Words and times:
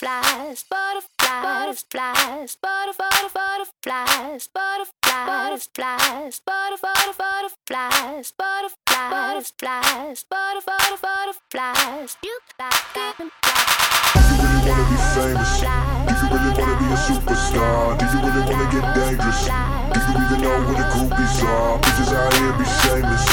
butterflies, 0.00 0.64
butterflies, 0.70 1.82
butterflies, 1.82 2.56
butterflies, 2.56 3.32
butterflies, 3.32 4.48
butterflies, 4.54 6.40
butterflies, 6.46 7.18
butterflies, 7.18 8.32
butterflies, 8.32 9.42
butterflies, 9.50 10.24
butterflies, 10.24 11.00
butterflies. 11.02 12.16
You 12.22 12.38
like 12.60 12.94
them 12.94 13.16
Do 13.18 14.22
you 14.22 14.38
really 14.38 14.70
wanna 14.70 14.86
be 14.86 14.98
famous? 15.18 15.54
Do 15.58 16.14
you 16.14 16.26
really 16.30 16.52
wanna 16.58 16.76
be 16.78 16.86
a 16.86 16.98
superstar? 17.02 17.98
Do 17.98 18.04
you 18.06 18.18
really 18.22 18.42
wanna 18.46 18.66
get 18.70 18.84
dangerous? 18.94 19.42
Do 19.90 19.98
you 19.98 20.14
even 20.22 20.38
know 20.42 20.58
where 20.62 20.78
the 20.78 20.86
groupies 20.94 21.42
are? 21.42 21.78
Bitches 21.82 22.12
out 22.14 22.32
here 22.38 22.54
be 22.54 22.64
shameless. 22.80 23.26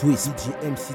Twisp. 0.00 0.32
DJ 0.34 0.54
MC 0.64 0.94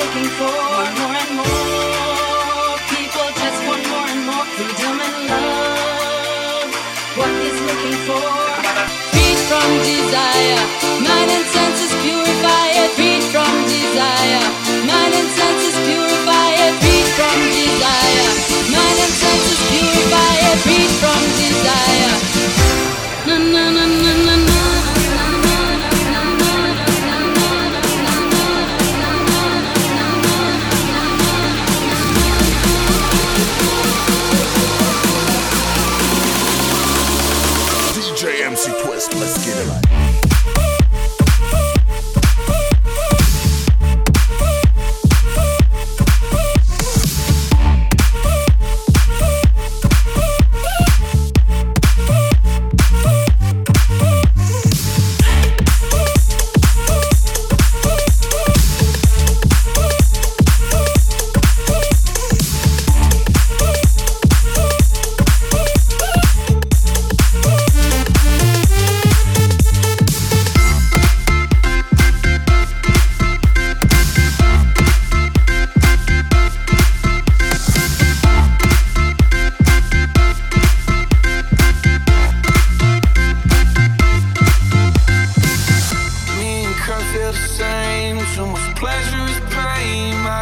Looking 0.00 0.30
for, 0.38 0.46
more 0.48 1.16
and 1.22 1.32
more. 1.36 2.74
People 2.88 3.28
just 3.42 3.60
want 3.68 3.82
more 3.92 4.08
and 4.14 4.22
more. 4.28 4.46
Freedom 4.56 4.96
and 5.06 5.16
love. 5.28 6.70
What 7.18 7.32
he's 7.42 7.60
looking 7.68 7.98
for. 8.08 8.32
Freed 9.12 9.40
from 9.48 9.70
desire, 9.84 10.62
mind 11.04 11.30
and 11.36 11.46
senses 11.54 11.79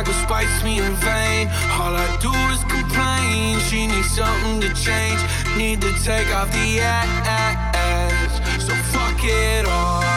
girl 0.03 0.15
spites 0.15 0.63
me 0.63 0.79
in 0.79 0.95
vain. 0.97 1.49
All 1.81 1.95
I 1.95 2.09
do 2.21 2.33
is 2.55 2.63
complain. 2.65 3.59
She 3.69 3.87
needs 3.87 4.11
something 4.11 4.61
to 4.61 4.73
change. 4.75 5.21
Need 5.57 5.81
to 5.83 5.93
take 6.05 6.29
off 6.35 6.51
the 6.53 6.81
ass. 6.81 8.33
So 8.67 8.75
fuck 8.93 9.21
it 9.23 9.67
all 9.67 10.08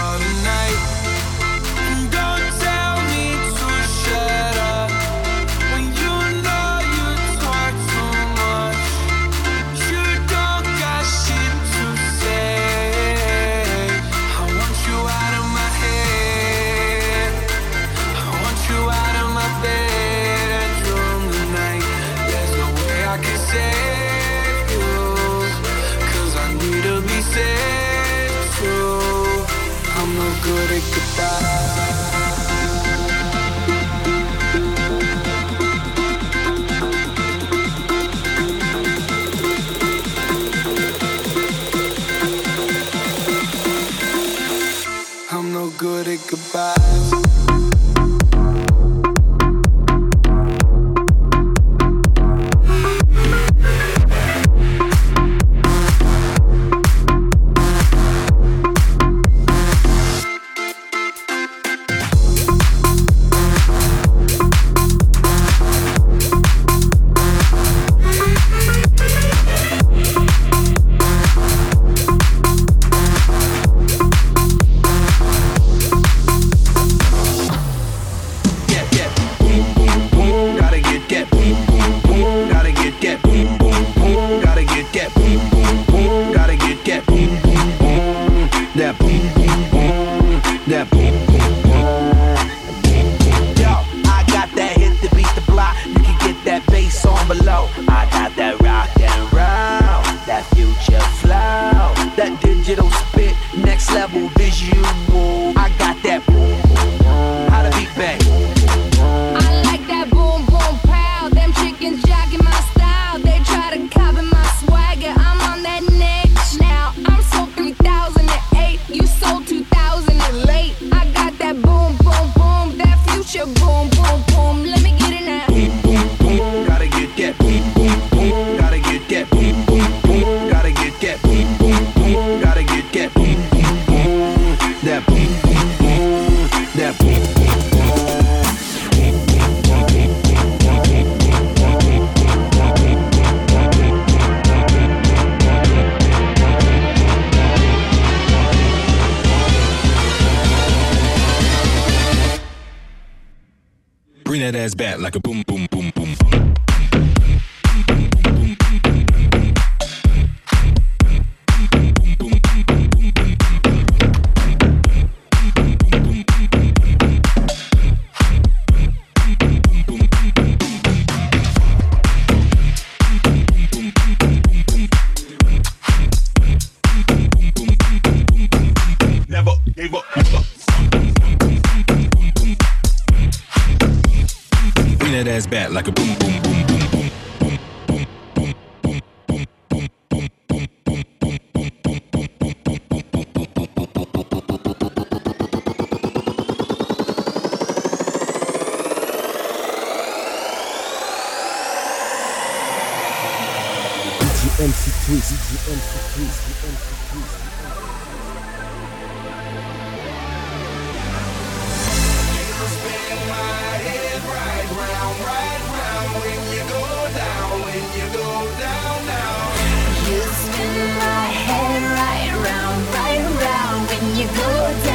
you 224.21 224.27
go 224.27 224.83
down, 224.83 224.90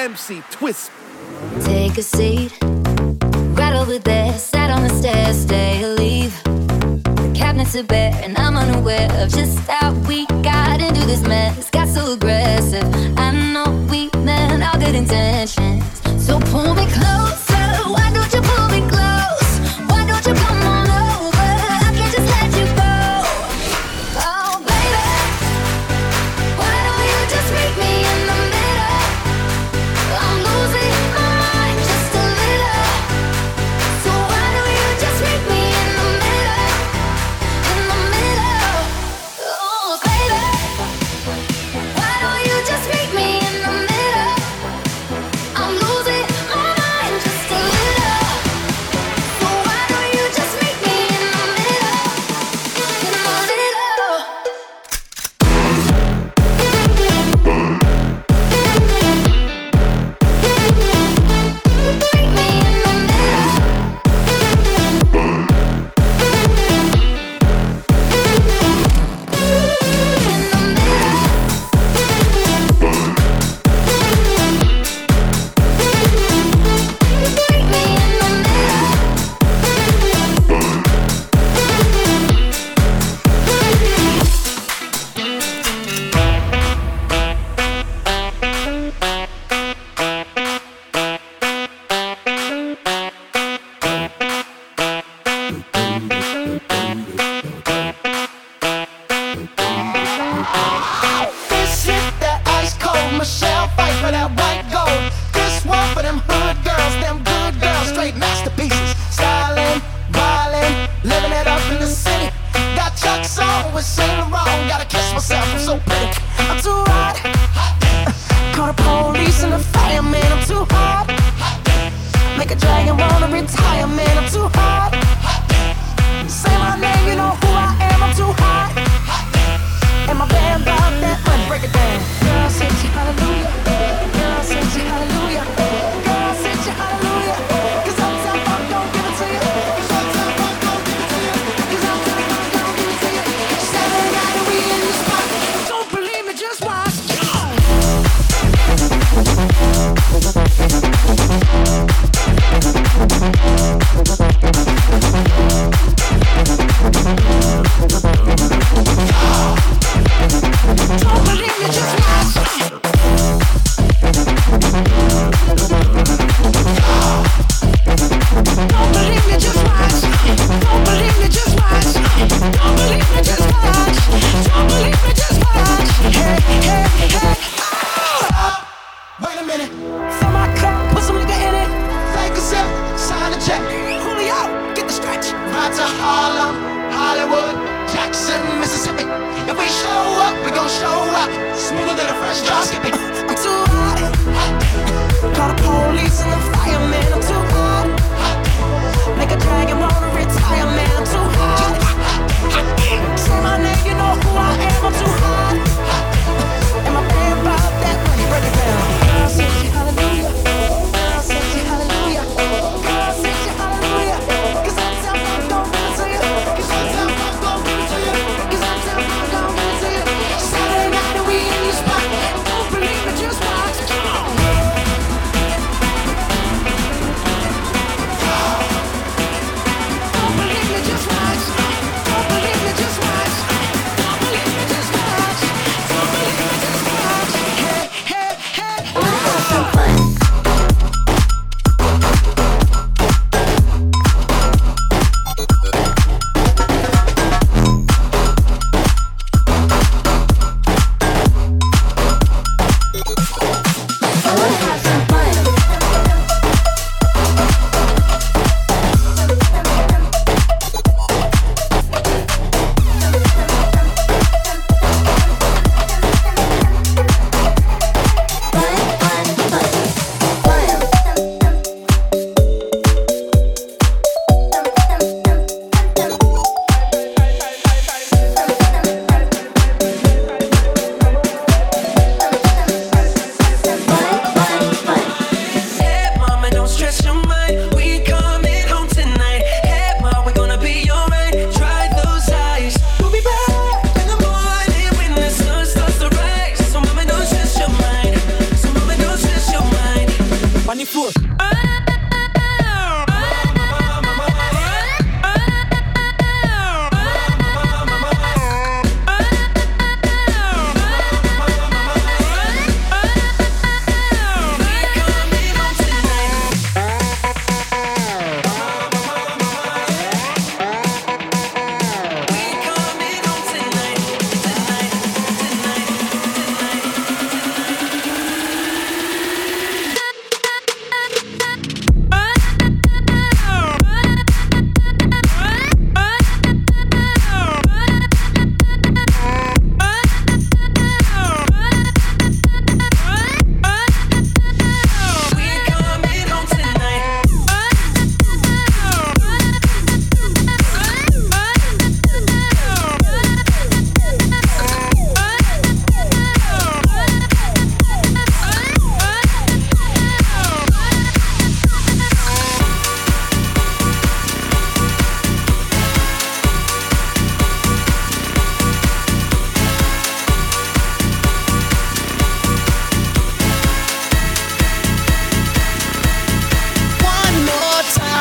MC 0.00 0.42
Twisp. 0.50 0.90
Take 1.62 1.98
a 1.98 2.02
seat, 2.02 2.58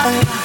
I 0.01 0.38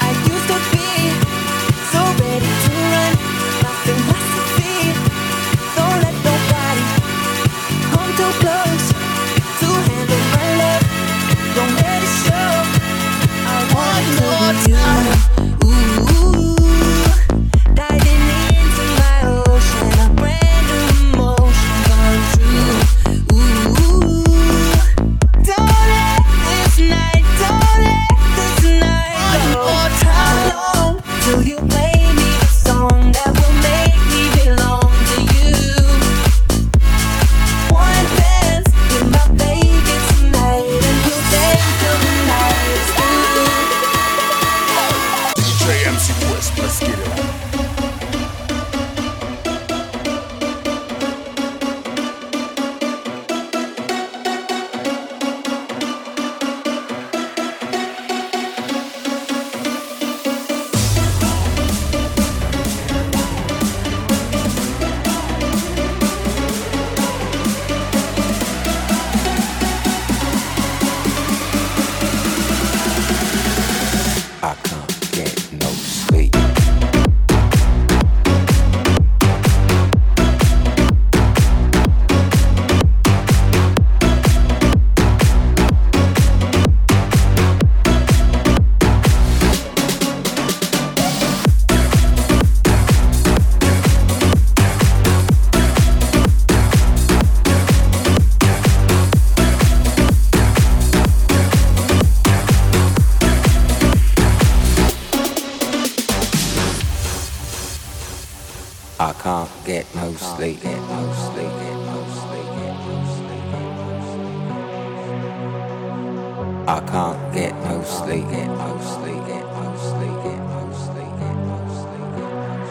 I 116.66 116.80
can't 116.86 117.34
get 117.34 117.54
no 117.64 117.82
sleep. 117.82 118.28
Get 118.30 118.46
no 118.46 118.78
sleep. 118.80 119.26
Get 119.26 119.42
no 119.42 119.74
sleep. 119.76 120.14
Get 120.22 120.38
no 120.46 120.60
sleep. 120.78 121.10
Get 121.20 121.36
no 121.50 121.66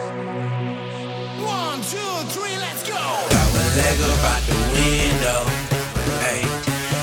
sleep. 0.00 0.32
One, 1.44 1.80
two, 1.92 2.14
three, 2.32 2.56
let's 2.56 2.82
go. 2.88 2.96
Got 2.96 3.48
my 3.52 3.64
leg 3.76 4.00
up 4.00 4.24
out 4.32 4.42
the 4.48 4.56
window. 4.72 5.40
Hey, 6.24 6.42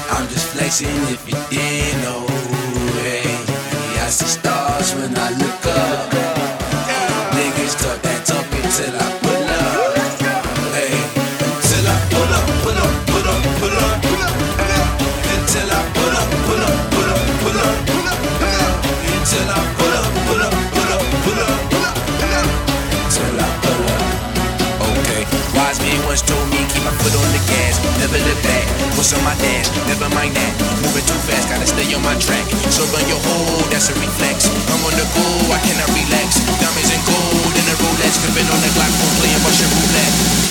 I'm 0.09 0.25
just 0.29 0.47
flexing 0.47 1.03
if 1.13 1.21
you 1.29 1.37
didn't 1.49 2.01
know. 2.01 2.25
Hey, 3.05 3.37
I 4.01 4.09
see 4.09 4.25
stars 4.25 4.93
when 4.95 5.15
I 5.15 5.29
look 5.29 5.65
up. 5.67 6.09
Niggas 7.37 7.75
talk 7.81 8.01
that 8.01 8.25
talk 8.25 8.45
until 8.51 8.95
I. 8.99 9.30
Someone's 26.11 26.27
told 26.27 26.51
me 26.51 26.59
keep 26.67 26.83
my 26.83 26.91
foot 26.99 27.15
on 27.15 27.31
the 27.31 27.39
gas, 27.47 27.79
never 28.03 28.19
look 28.27 28.35
back. 28.43 28.67
What's 28.99 29.15
on 29.15 29.23
my 29.23 29.31
dash? 29.39 29.71
Never 29.87 30.11
mind 30.11 30.35
that. 30.35 30.51
Moving 30.83 31.07
too 31.07 31.15
fast, 31.23 31.47
gotta 31.47 31.63
stay 31.63 31.87
on 31.95 32.03
my 32.03 32.19
track. 32.19 32.43
So 32.67 32.83
run 32.91 33.07
your 33.07 33.15
hole, 33.31 33.63
that's 33.71 33.87
a 33.87 33.95
reflex. 33.95 34.51
I'm 34.67 34.83
on 34.83 34.91
the 34.99 35.07
go, 35.07 35.23
I 35.55 35.59
cannot 35.63 35.87
relax. 35.95 36.43
Diamonds 36.59 36.91
and 36.91 37.03
gold 37.07 37.55
in 37.55 37.63
a 37.63 37.75
Rolex, 37.79 38.19
dipping 38.27 38.43
on 38.51 38.59
the 38.59 38.71
Glock, 38.75 38.91
playing 39.23 39.39
Russian 39.39 39.71
roulette. 39.71 40.50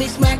me 0.00 0.08
smack 0.08 0.39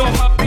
so 0.00 0.06
hot. 0.06 0.39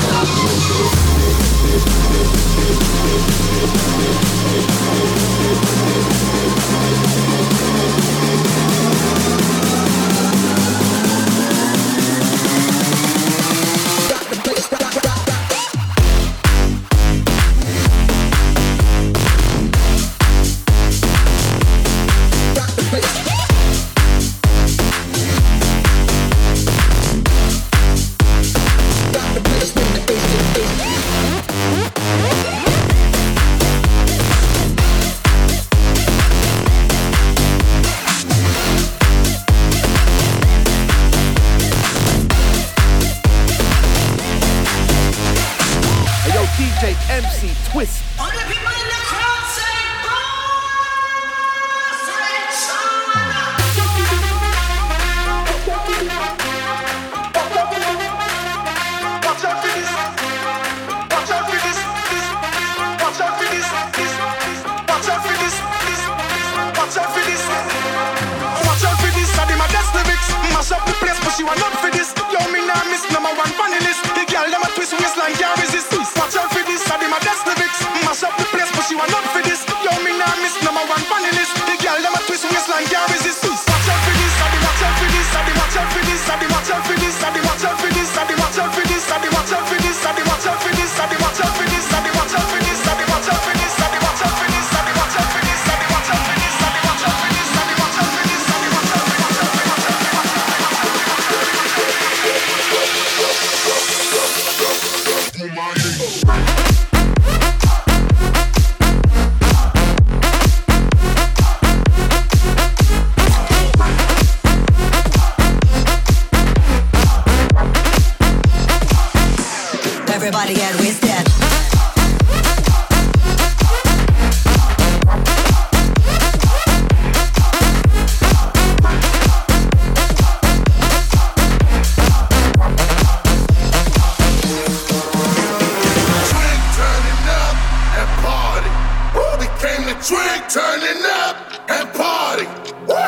drink, 140.07 140.49
turning 140.49 141.03
up, 141.05 141.37
and 141.69 141.89
party. 141.93 142.47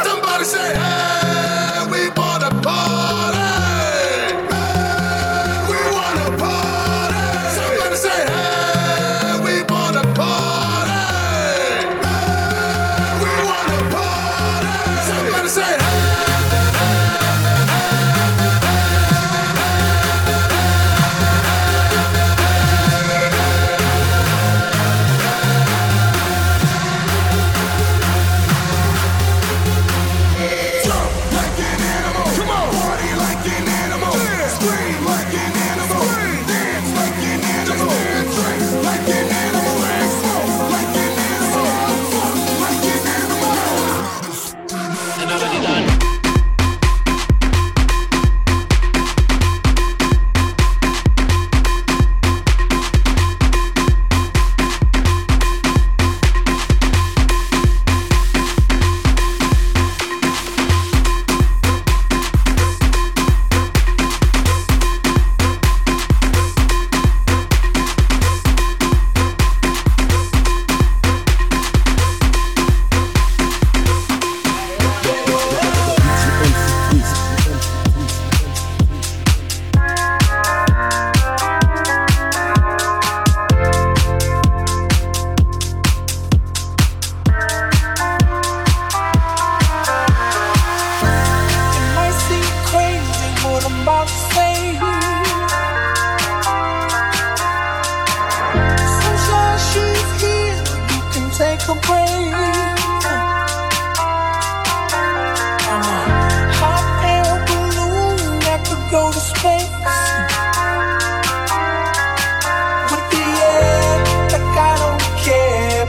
Somebody 0.05 0.45
say, 0.45 0.75
hey. 0.75 0.88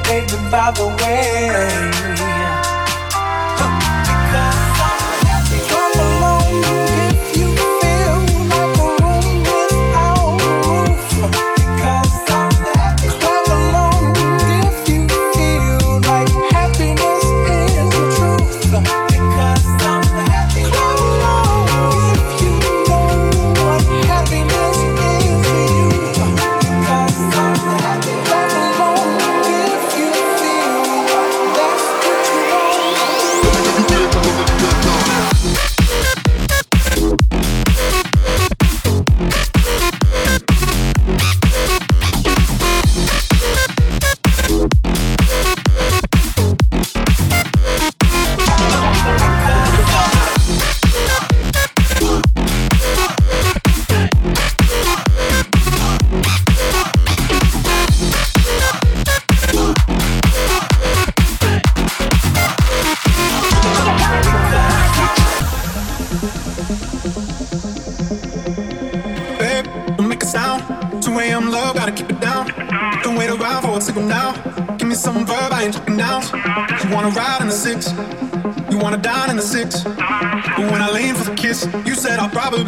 baby 0.10 0.38
by 0.50 0.72
the 0.72 0.88
way. 0.88 1.99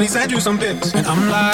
me 0.01 0.07
send 0.07 0.31
you 0.31 0.39
some 0.39 0.57
pics. 0.57 0.93
And 0.95 1.05
I'm 1.05 1.29
like. 1.29 1.50